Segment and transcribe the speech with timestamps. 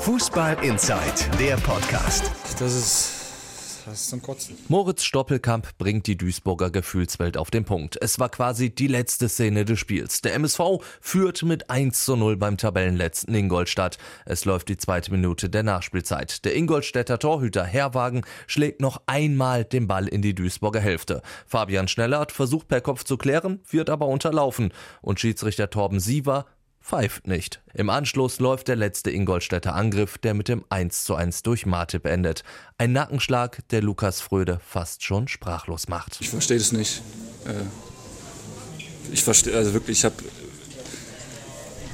[0.00, 1.02] Fußball Inside,
[1.40, 2.30] der Podcast.
[2.60, 4.56] Das ist, das ist zum Kotzen.
[4.68, 8.00] Moritz Stoppelkamp bringt die Duisburger Gefühlswelt auf den Punkt.
[8.00, 10.20] Es war quasi die letzte Szene des Spiels.
[10.20, 10.60] Der MSV
[11.00, 13.98] führt mit 1 zu 0 beim Tabellenletzten Ingolstadt.
[14.24, 16.44] Es läuft die zweite Minute der Nachspielzeit.
[16.44, 21.22] Der Ingolstädter Torhüter Herwagen schlägt noch einmal den Ball in die Duisburger Hälfte.
[21.44, 24.72] Fabian Schnellert versucht per Kopf zu klären, wird aber unterlaufen.
[25.02, 26.46] Und Schiedsrichter Torben Siever
[26.88, 27.60] pfeift nicht.
[27.74, 32.06] Im Anschluss läuft der letzte Ingolstädter Angriff, der mit dem 1 zu 1 durch Martip
[32.06, 32.44] endet.
[32.78, 36.16] Ein Nackenschlag, der Lukas Fröde fast schon sprachlos macht.
[36.20, 37.02] Ich verstehe das nicht.
[37.44, 40.16] Äh, ich verstehe, also wirklich, ich habe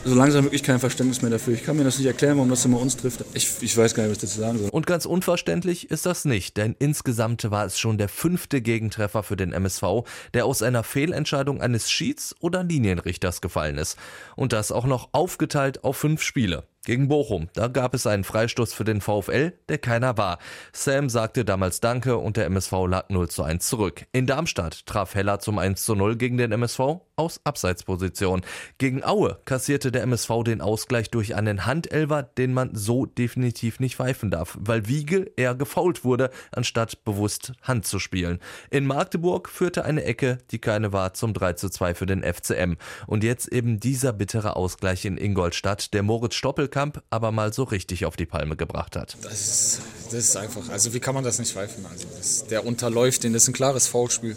[0.04, 1.54] so langsam wirklich kein Verständnis mehr dafür.
[1.54, 3.24] Ich kann mir das nicht erklären, warum das immer uns trifft.
[3.34, 4.68] Ich, ich weiß gar nicht, was ich dazu sagen soll.
[4.70, 9.36] Und ganz unverständlich ist das nicht, denn insgesamt war es schon der fünfte Gegentreffer für
[9.36, 10.04] den MSV,
[10.34, 13.96] der aus einer Fehlentscheidung eines Schieds- oder Linienrichters gefallen ist.
[14.36, 16.64] Und das auch noch aufgeteilt auf fünf Spiele.
[16.84, 20.38] Gegen Bochum, da gab es einen Freistoß für den VfL, der keiner war.
[20.74, 24.04] Sam sagte damals Danke und der MSV lag 0 zu 1 zurück.
[24.12, 28.42] In Darmstadt traf Heller zum 1 zu 0 gegen den MSV aus Abseitsposition.
[28.76, 33.96] Gegen Aue kassierte der MSV den Ausgleich durch einen Handelver, den man so definitiv nicht
[33.96, 38.40] pfeifen darf, weil Wiegel eher gefault wurde, anstatt bewusst Hand zu spielen.
[38.70, 42.76] In Magdeburg führte eine Ecke, die keine war, zum 3 zu 2 für den FCM.
[43.06, 47.62] Und jetzt eben dieser bittere Ausgleich in Ingolstadt, der Moritz Stoppel Doppelkamp aber mal so
[47.62, 49.16] richtig auf die Palme gebracht hat.
[49.22, 51.86] Das ist, das ist einfach, also wie kann man das nicht pfeifen?
[51.86, 54.36] Also das, der unterläuft den, das ist ein klares Foulspiel.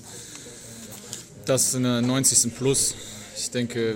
[1.45, 2.55] Das ist in der 90.
[2.55, 2.95] Plus.
[3.37, 3.95] Ich denke,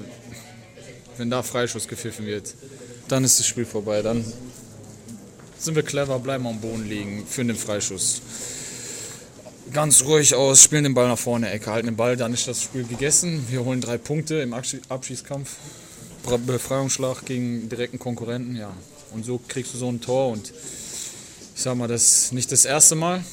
[1.18, 2.56] wenn da Freischuss gepfiffen wird,
[3.08, 4.02] dann ist das Spiel vorbei.
[4.02, 4.26] Dann
[5.58, 8.22] sind wir clever, bleiben am Boden liegen, führen den Freischuss.
[9.74, 12.62] Ganz ruhig aus, spielen den Ball nach vorne, Ecke, halten den Ball, dann ist das
[12.62, 13.46] Spiel gegessen.
[13.50, 15.50] Wir holen drei Punkte im Abschießkampf.
[16.24, 18.72] Befreiungsschlag gegen direkten Konkurrenten, ja.
[19.14, 20.52] Und so kriegst du so ein Tor und
[21.56, 23.24] ich sag mal, das ist nicht das erste Mal,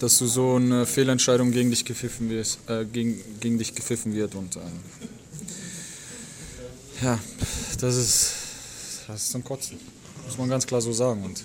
[0.00, 4.34] dass du so eine Fehlentscheidung gegen dich gepfiffen wirst, äh, gegen, gegen dich gepfiffen wird
[4.34, 4.62] und ähm,
[7.02, 7.18] ja,
[7.80, 8.32] das ist,
[9.06, 9.78] das ist zum Kotzen,
[10.26, 11.42] muss man ganz klar so sagen und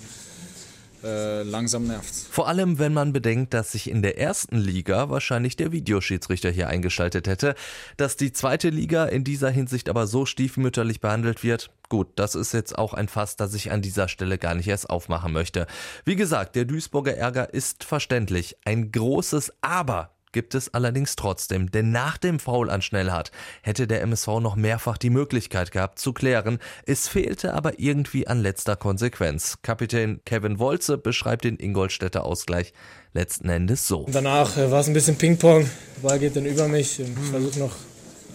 [1.04, 2.26] äh, langsam nervt's.
[2.30, 6.68] Vor allem, wenn man bedenkt, dass sich in der ersten Liga wahrscheinlich der Videoschiedsrichter hier
[6.68, 7.54] eingeschaltet hätte.
[7.96, 12.52] Dass die zweite Liga in dieser Hinsicht aber so stiefmütterlich behandelt wird, gut, das ist
[12.52, 15.66] jetzt auch ein Fass, das ich an dieser Stelle gar nicht erst aufmachen möchte.
[16.04, 18.56] Wie gesagt, der Duisburger Ärger ist verständlich.
[18.64, 23.30] Ein großes Aber gibt es allerdings trotzdem, denn nach dem Foul an Schnellhardt
[23.62, 26.58] hätte der MSV noch mehrfach die Möglichkeit gehabt zu klären.
[26.86, 29.58] Es fehlte aber irgendwie an letzter Konsequenz.
[29.62, 32.72] Kapitän Kevin Wolze beschreibt den Ingolstädter Ausgleich
[33.12, 34.06] letzten Endes so.
[34.10, 35.68] Danach äh, war es ein bisschen Ping-Pong.
[35.96, 36.98] Der Ball geht dann über mich.
[37.00, 37.72] Ich versuche noch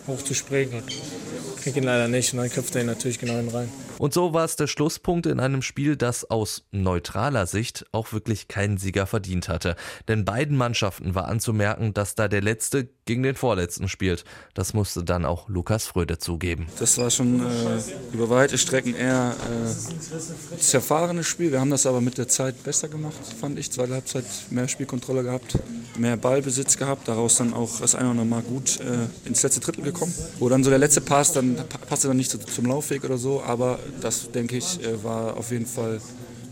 [0.08, 0.92] hochzuspringen und
[1.62, 2.34] kriege ihn leider nicht.
[2.34, 3.70] Und dann köpft er ihn natürlich genau in rein.
[4.00, 8.48] Und so war es der Schlusspunkt in einem Spiel, das aus neutraler Sicht auch wirklich
[8.48, 9.76] keinen Sieger verdient hatte.
[10.08, 14.24] Denn beiden Mannschaften war anzumerken, dass da der Letzte gegen den Vorletzten spielt.
[14.54, 16.68] Das musste dann auch Lukas Fröde zugeben.
[16.80, 21.52] Das war schon äh, über weite Strecken eher äh, zerfahrenes Spiel.
[21.52, 23.72] Wir haben das aber mit der Zeit besser gemacht, fand ich.
[23.72, 25.58] Zweite Halbzeit mehr Spielkontrolle gehabt,
[25.98, 27.08] mehr Ballbesitz gehabt.
[27.08, 30.14] Daraus dann auch das eine oder andere Mal gut äh, ins letzte Drittel gekommen.
[30.40, 31.58] Wo dann so der letzte Pass, dann
[31.88, 35.66] passte dann nicht zum Laufweg oder so, aber das, denke ich, äh, war auf jeden
[35.66, 36.02] Fall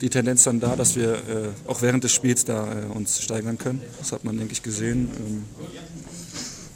[0.02, 1.20] die Tendenz dann da, dass wir äh,
[1.68, 3.82] auch während des Spiels da äh, uns steigern können.
[4.00, 5.10] Das hat man, denke ich, gesehen.
[5.18, 5.46] Ähm,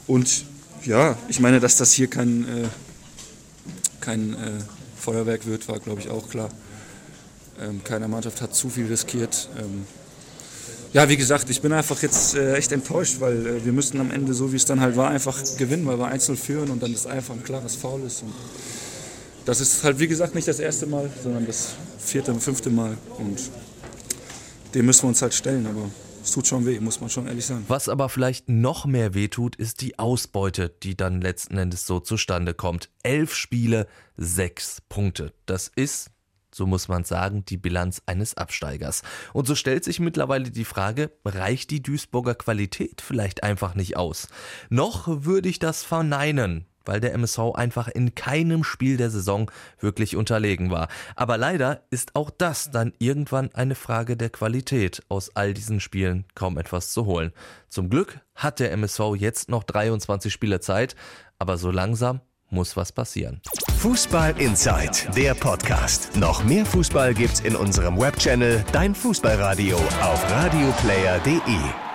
[0.06, 0.44] und
[0.84, 2.68] ja, ich meine, dass das hier kein, äh,
[4.00, 4.36] kein äh,
[4.96, 6.48] Feuerwerk wird, war, glaube ich, auch klar.
[7.60, 9.50] Ähm, keine Mannschaft hat zu viel riskiert.
[9.58, 9.86] Ähm,
[10.92, 14.34] ja, wie gesagt, ich bin einfach jetzt äh, echt enttäuscht, weil wir müssten am Ende,
[14.34, 17.06] so wie es dann halt war, einfach gewinnen, weil wir einzeln führen und dann ist
[17.06, 18.22] einfach ein klares Foul ist.
[18.22, 18.32] Und
[19.44, 22.96] das ist halt, wie gesagt, nicht das erste Mal, sondern das vierte und fünfte Mal.
[23.18, 23.38] Und
[24.74, 25.90] dem müssen wir uns halt stellen, aber
[26.22, 27.64] es tut schon weh, muss man schon ehrlich sagen.
[27.68, 32.00] Was aber vielleicht noch mehr weh tut, ist die Ausbeute, die dann letzten Endes so
[32.00, 32.90] zustande kommt.
[33.02, 33.86] Elf Spiele,
[34.16, 35.32] sechs Punkte.
[35.46, 36.10] Das ist
[36.52, 39.02] so muss man sagen, die Bilanz eines Absteigers.
[39.32, 44.28] Und so stellt sich mittlerweile die Frage, reicht die Duisburger Qualität vielleicht einfach nicht aus?
[44.68, 50.16] Noch würde ich das verneinen weil der MSV einfach in keinem Spiel der Saison wirklich
[50.16, 50.88] unterlegen war.
[51.16, 56.24] Aber leider ist auch das dann irgendwann eine Frage der Qualität, aus all diesen Spielen
[56.34, 57.32] kaum etwas zu holen.
[57.68, 60.96] Zum Glück hat der MSV jetzt noch 23 Spiele Zeit,
[61.38, 63.40] aber so langsam muss was passieren.
[63.78, 66.16] Fußball Inside, der Podcast.
[66.16, 71.89] Noch mehr Fußball gibt's in unserem Webchannel Dein Fußballradio auf radioplayer.de.